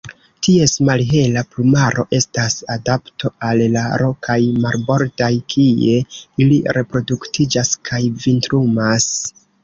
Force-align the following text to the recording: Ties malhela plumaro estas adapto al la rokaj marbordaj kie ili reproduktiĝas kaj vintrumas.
Ties 0.45 0.71
malhela 0.87 1.41
plumaro 1.49 2.05
estas 2.19 2.55
adapto 2.75 3.29
al 3.49 3.61
la 3.75 3.83
rokaj 4.03 4.37
marbordaj 4.63 5.29
kie 5.55 5.99
ili 6.45 6.57
reproduktiĝas 6.79 7.73
kaj 7.91 8.01
vintrumas. 8.25 9.07